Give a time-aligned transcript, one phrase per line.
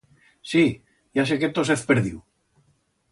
[0.53, 0.61] Sí,
[1.19, 2.17] ya sé que tos hez perdiu.